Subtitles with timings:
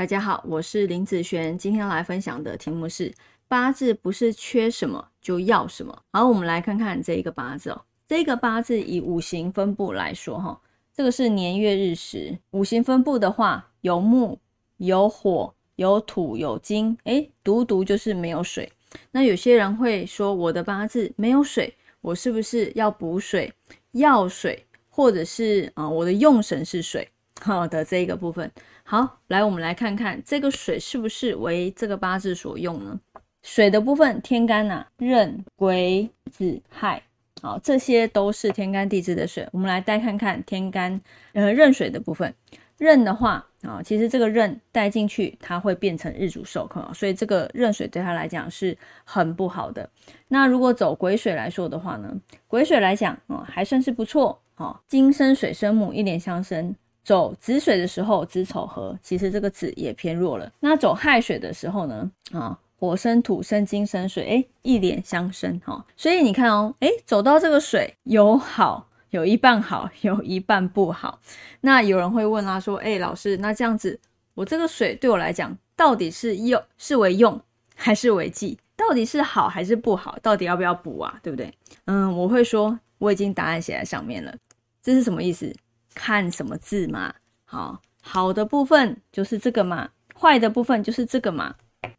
[0.00, 3.12] 大家好，我是林子璇，今天来分享的题目是
[3.46, 5.94] 八字不是缺什么就要什么。
[6.10, 10.58] 好，我们来看看这一个八字哦，这个八字以五行分布来说，哈，
[10.94, 12.38] 这个是年月日时。
[12.52, 14.38] 五行分布的话，有木、
[14.78, 18.72] 有火、有土、有金，诶，独独就是没有水。
[19.10, 23.52] 那有些人会说，我的八字没有水，我是不是要补水、
[23.90, 27.06] 要水，或者是啊，我的用神是水？
[27.42, 28.50] 好的，这一个部分，
[28.84, 32.98] 好，来，我们来看看这个水是不是为这个八字所用呢？
[33.42, 37.02] 水的部分，天干呐，壬、癸、子、亥，
[37.40, 39.48] 好，这些都是天干地支的水。
[39.52, 41.00] 我们来带看看天干，
[41.32, 42.34] 呃，壬水的部分，
[42.78, 49.88] 壬的话，啊，其实这个壬带进去，它会变成日主受克，所以这个壬水对他来讲是很不好的。
[50.28, 52.14] 那如果走癸水来说的话呢，
[52.48, 56.74] 癸水来讲，哦，还算是不错，哦，金生水生木，一连相生。
[57.02, 60.50] 走子水的时候，子丑合，其实这个子也偏弱了。
[60.60, 62.10] 那走亥水的时候呢？
[62.32, 65.84] 啊，火生土，生金，生水，哎，一连相生哈。
[65.96, 71.20] 所以你看哦，哎，走到这个水有好，有一半好， 有一半不好。
[71.62, 73.98] 那有人会问啦，说，哎，老师，那这样子，
[74.34, 77.40] 我这个水对我来讲，到底是用是为用
[77.74, 78.58] 还是为忌？
[78.76, 80.18] 到底是好还是不好？
[80.22, 81.18] 到底要不要补啊？
[81.22, 81.52] 对不对？
[81.86, 84.34] 嗯，我会说，我已经答案写在上面了。
[84.82, 85.54] 这是什么意思？
[85.94, 87.14] 看什么字嘛？
[87.44, 89.88] 好，好的部分就是这个嘛，
[90.18, 91.54] 坏的部分就是这个嘛。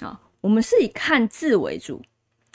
[0.00, 2.00] 好，我们是以看字为主，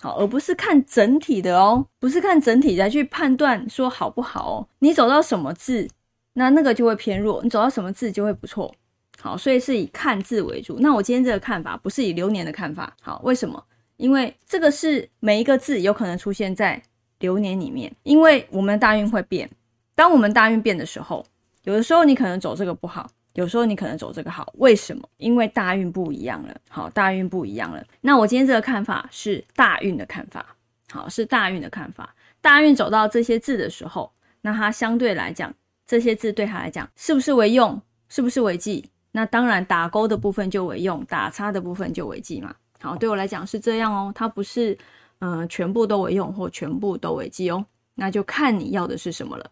[0.01, 4.67] 好，而不是看整体的哦，不是看整体来去判断说好不好哦。
[4.79, 5.87] 你走到什么字，
[6.33, 8.73] 那那个就会偏弱；你走到什么字就会不错。
[9.19, 10.77] 好，所以是以看字为主。
[10.79, 12.95] 那我今天这个看法不是以流年的看法。
[13.01, 13.63] 好，为什么？
[13.97, 16.81] 因为这个是每一个字有可能出现在
[17.19, 19.49] 流年里面，因为我们的大运会变。
[19.97, 21.25] 当我们大运变的时候，
[21.63, 24.53] 有的时候你可能走这个不好，有时候你可能走这个好。
[24.57, 25.09] 为什么？
[25.17, 26.55] 因为大运不一样了。
[26.69, 27.83] 好，大运不一样了。
[28.01, 30.55] 那我今天这个看法是大运的看法。
[30.91, 32.13] 好，是大运的看法。
[32.41, 35.51] 大运走到这些字的时候，那它相对来讲，
[35.87, 37.81] 这些字对他来讲是不是为用？
[38.07, 38.85] 是不是为忌？
[39.13, 42.53] 那当然，打勾的部分就为用，打叉的部分就为忌嘛。
[42.79, 44.11] 好，对我来讲是这样哦。
[44.13, 44.77] 它不是
[45.21, 47.65] 嗯全部都为用或全部都为忌哦。
[47.95, 49.51] 那就看你要的是什么了。